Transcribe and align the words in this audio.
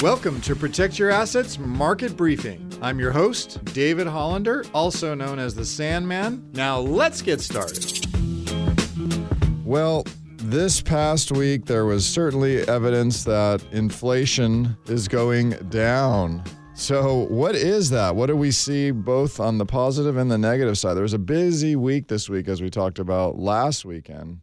Welcome 0.00 0.40
to 0.42 0.54
Protect 0.54 0.98
Your 0.98 1.10
Assets 1.10 1.58
Market 1.58 2.16
Briefing. 2.16 2.72
I'm 2.80 3.00
your 3.00 3.10
host, 3.10 3.62
David 3.74 4.06
Hollander, 4.06 4.64
also 4.72 5.14
known 5.14 5.38
as 5.38 5.54
the 5.54 5.64
Sandman. 5.64 6.48
Now 6.52 6.78
let's 6.78 7.20
get 7.20 7.40
started. 7.40 8.06
Well, 9.64 10.04
this 10.36 10.80
past 10.80 11.32
week, 11.32 11.66
there 11.66 11.84
was 11.84 12.06
certainly 12.06 12.66
evidence 12.68 13.24
that 13.24 13.62
inflation 13.72 14.76
is 14.86 15.08
going 15.08 15.50
down. 15.68 16.44
So, 16.74 17.26
what 17.26 17.56
is 17.56 17.90
that? 17.90 18.14
What 18.14 18.26
do 18.26 18.36
we 18.36 18.52
see 18.52 18.92
both 18.92 19.40
on 19.40 19.58
the 19.58 19.66
positive 19.66 20.16
and 20.16 20.30
the 20.30 20.38
negative 20.38 20.78
side? 20.78 20.94
There 20.94 21.02
was 21.02 21.12
a 21.12 21.18
busy 21.18 21.74
week 21.74 22.06
this 22.06 22.28
week, 22.28 22.46
as 22.46 22.62
we 22.62 22.70
talked 22.70 23.00
about 23.00 23.36
last 23.36 23.84
weekend. 23.84 24.42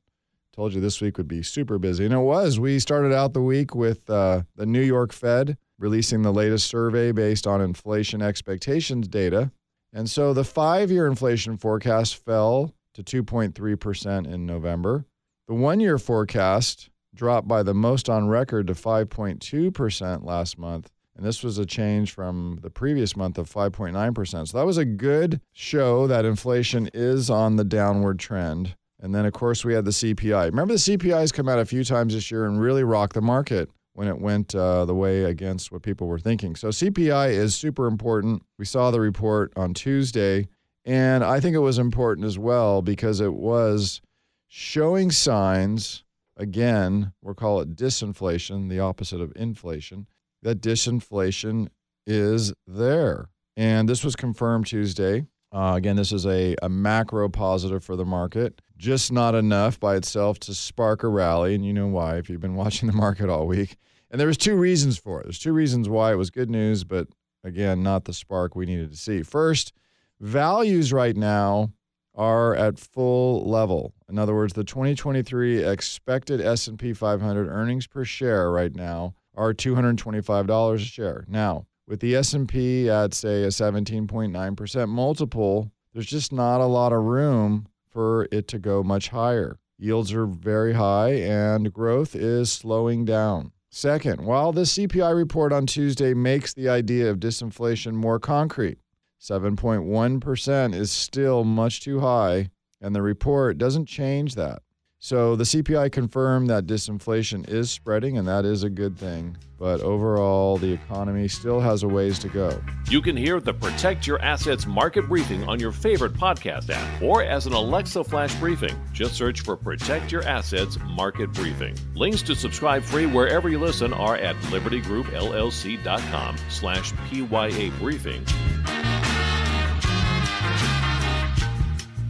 Told 0.55 0.73
you 0.73 0.79
this 0.79 1.01
week 1.01 1.17
would 1.17 1.27
be 1.27 1.43
super 1.43 1.77
busy, 1.77 2.05
and 2.05 2.13
it 2.13 2.19
was. 2.19 2.61
We 2.61 2.79
started 2.79 3.13
out 3.13 3.33
the 3.33 3.41
week 3.41 3.75
with 3.75 4.09
uh, 4.09 4.43
the 4.55 4.65
New 4.65 4.81
York 4.81 5.11
Fed 5.11 5.57
releasing 5.77 6.21
the 6.21 6.31
latest 6.31 6.67
survey 6.67 7.11
based 7.11 7.45
on 7.45 7.59
inflation 7.59 8.21
expectations 8.21 9.09
data. 9.09 9.51
And 9.91 10.09
so 10.09 10.33
the 10.33 10.45
five 10.45 10.89
year 10.89 11.07
inflation 11.07 11.57
forecast 11.57 12.15
fell 12.23 12.73
to 12.93 13.03
2.3% 13.03 14.33
in 14.33 14.45
November. 14.45 15.05
The 15.49 15.55
one 15.55 15.81
year 15.81 15.97
forecast 15.97 16.89
dropped 17.13 17.49
by 17.49 17.61
the 17.61 17.73
most 17.73 18.09
on 18.09 18.29
record 18.29 18.67
to 18.67 18.73
5.2% 18.75 20.23
last 20.23 20.57
month. 20.57 20.89
And 21.17 21.25
this 21.25 21.43
was 21.43 21.57
a 21.57 21.65
change 21.65 22.13
from 22.13 22.59
the 22.61 22.69
previous 22.69 23.17
month 23.17 23.37
of 23.37 23.51
5.9%. 23.51 24.47
So 24.47 24.57
that 24.57 24.65
was 24.65 24.77
a 24.77 24.85
good 24.85 25.41
show 25.51 26.07
that 26.07 26.23
inflation 26.23 26.89
is 26.93 27.29
on 27.29 27.57
the 27.57 27.65
downward 27.65 28.19
trend. 28.19 28.77
And 29.05 29.13
then, 29.13 29.27
of 29.27 29.33
course, 29.33 29.63
we 29.63 29.75
had 29.75 29.85
the 29.85 29.91
CPI. 29.91 30.45
Remember, 30.45 30.73
the 30.73 30.79
CPI 30.79 31.19
has 31.19 31.31
come 31.31 31.47
out 31.47 31.59
a 31.59 31.65
few 31.65 31.83
times 31.83 32.15
this 32.15 32.31
year 32.31 32.47
and 32.47 32.59
really 32.59 32.83
rocked 32.83 33.13
the 33.13 33.21
market 33.21 33.69
when 33.93 34.07
it 34.07 34.19
went 34.19 34.55
uh, 34.55 34.83
the 34.85 34.95
way 34.95 35.25
against 35.25 35.71
what 35.71 35.83
people 35.83 36.07
were 36.07 36.17
thinking. 36.17 36.55
So, 36.55 36.69
CPI 36.69 37.29
is 37.29 37.53
super 37.53 37.85
important. 37.85 38.41
We 38.57 38.65
saw 38.65 38.89
the 38.89 38.99
report 38.99 39.53
on 39.55 39.75
Tuesday, 39.75 40.47
and 40.85 41.23
I 41.23 41.39
think 41.39 41.55
it 41.55 41.59
was 41.59 41.77
important 41.77 42.25
as 42.25 42.39
well 42.39 42.81
because 42.81 43.21
it 43.21 43.35
was 43.35 44.01
showing 44.47 45.11
signs, 45.11 46.03
again, 46.35 47.13
we'll 47.21 47.35
call 47.35 47.61
it 47.61 47.75
disinflation, 47.75 48.69
the 48.71 48.79
opposite 48.79 49.21
of 49.21 49.31
inflation, 49.35 50.07
that 50.41 50.61
disinflation 50.61 51.67
is 52.07 52.53
there. 52.65 53.29
And 53.55 53.87
this 53.87 54.03
was 54.03 54.15
confirmed 54.15 54.65
Tuesday. 54.65 55.27
Uh, 55.55 55.75
again, 55.75 55.95
this 55.95 56.11
is 56.11 56.25
a, 56.25 56.53
a 56.61 56.67
macro 56.67 57.29
positive 57.29 57.81
for 57.81 57.95
the 57.95 58.03
market, 58.03 58.61
just 58.75 59.09
not 59.09 59.33
enough 59.33 59.79
by 59.79 59.95
itself 59.95 60.37
to 60.37 60.53
spark 60.53 61.01
a 61.01 61.07
rally. 61.07 61.55
And 61.55 61.65
you 61.65 61.71
know 61.71 61.87
why 61.87 62.17
if 62.17 62.29
you've 62.29 62.41
been 62.41 62.55
watching 62.63 62.87
the 62.87 62.95
market 62.95 63.29
all 63.29 63.47
week. 63.47 63.77
And 64.11 64.19
there 64.19 64.27
was 64.27 64.37
two 64.37 64.57
reasons 64.57 64.97
for 64.97 65.21
it. 65.21 65.23
There's 65.23 65.39
two 65.39 65.53
reasons 65.53 65.87
why 65.87 66.11
it 66.11 66.17
was 66.17 66.29
good 66.29 66.49
news, 66.49 66.83
but 66.83 67.07
again, 67.45 67.81
not 67.81 68.03
the 68.03 68.11
spark 68.11 68.53
we 68.53 68.65
needed 68.65 68.91
to 68.91 68.97
see. 68.97 69.23
First, 69.23 69.71
values 70.19 70.91
right 70.91 71.15
now 71.15 71.71
are 72.13 72.53
at 72.53 72.77
full 72.77 73.49
level. 73.49 73.93
In 74.09 74.19
other 74.19 74.35
words, 74.35 74.53
the 74.53 74.65
2023 74.65 75.63
expected 75.63 76.41
S&P 76.41 76.91
500 76.91 77.47
earnings 77.47 77.87
per 77.87 78.03
share 78.03 78.51
right 78.51 78.75
now 78.75 79.15
are 79.35 79.53
$225 79.53 80.73
a 80.73 80.77
share. 80.79 81.23
Now, 81.29 81.65
with 81.87 81.99
the 81.99 82.15
S&P 82.15 82.89
at 82.89 83.13
say 83.13 83.43
a 83.43 83.47
17.9% 83.47 84.89
multiple, 84.89 85.71
there's 85.93 86.05
just 86.05 86.33
not 86.33 86.61
a 86.61 86.65
lot 86.65 86.91
of 86.91 87.03
room 87.03 87.67
for 87.89 88.27
it 88.31 88.47
to 88.49 88.59
go 88.59 88.83
much 88.83 89.09
higher. 89.09 89.57
Yields 89.77 90.13
are 90.13 90.25
very 90.25 90.73
high 90.73 91.13
and 91.13 91.71
growth 91.73 92.15
is 92.15 92.51
slowing 92.51 93.05
down. 93.05 93.51
Second, 93.69 94.25
while 94.25 94.53
the 94.53 94.61
CPI 94.61 95.13
report 95.15 95.51
on 95.51 95.65
Tuesday 95.65 96.13
makes 96.13 96.53
the 96.53 96.69
idea 96.69 97.09
of 97.09 97.19
disinflation 97.19 97.93
more 97.93 98.19
concrete, 98.19 98.77
7.1% 99.21 100.73
is 100.73 100.91
still 100.91 101.43
much 101.43 101.81
too 101.81 101.99
high, 101.99 102.51
and 102.79 102.95
the 102.95 103.01
report 103.01 103.57
doesn't 103.57 103.87
change 103.87 104.35
that. 104.35 104.61
So 105.05 105.35
the 105.35 105.43
CPI 105.43 105.91
confirmed 105.91 106.49
that 106.49 106.65
disinflation 106.65 107.47
is 107.47 107.69
spreading, 107.69 108.17
and 108.17 108.27
that 108.27 108.43
is 108.43 108.63
a 108.63 108.71
good 108.71 108.97
thing. 108.97 109.37
But 109.59 109.81
overall, 109.81 110.57
the 110.57 110.73
economy 110.73 111.27
still 111.27 111.59
has 111.59 111.83
a 111.83 111.87
ways 111.87 112.17
to 112.17 112.27
go. 112.27 112.59
You 112.89 113.03
can 113.03 113.15
hear 113.15 113.39
the 113.39 113.53
Protect 113.53 114.07
Your 114.07 114.19
Assets 114.23 114.65
market 114.65 115.07
briefing 115.07 115.47
on 115.47 115.59
your 115.59 115.71
favorite 115.71 116.13
podcast 116.13 116.71
app 116.71 117.03
or 117.03 117.21
as 117.21 117.45
an 117.45 117.53
Alexa 117.53 118.03
flash 118.03 118.33
briefing. 118.39 118.75
Just 118.93 119.13
search 119.13 119.41
for 119.41 119.55
Protect 119.55 120.11
Your 120.11 120.23
Assets 120.23 120.79
market 120.83 121.31
briefing. 121.33 121.75
Links 121.93 122.23
to 122.23 122.33
subscribe 122.33 122.81
free 122.81 123.05
wherever 123.05 123.47
you 123.47 123.59
listen 123.59 123.93
are 123.93 124.15
at 124.15 124.35
libertygroupllc.com 124.45 126.37
slash 126.49 126.93
PYA 127.11 127.69
briefing. 127.77 128.25